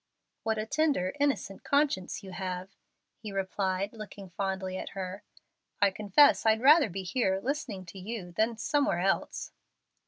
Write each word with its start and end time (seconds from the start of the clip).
"What 0.41 0.57
a 0.57 0.65
tender, 0.65 1.13
innocent 1.19 1.63
conscience 1.63 2.23
you 2.23 2.31
have!" 2.31 2.71
he 3.19 3.31
replied, 3.31 3.93
looking 3.93 4.31
fondly 4.31 4.75
at 4.79 4.93
her. 4.97 5.21
"I 5.79 5.91
confess 5.91 6.43
I'd 6.43 6.59
rather 6.61 6.89
be 6.89 7.03
here 7.03 7.39
listening 7.39 7.85
to 7.85 7.99
you 7.99 8.31
than 8.31 8.57
somewhere 8.57 9.01
else." 9.01 9.51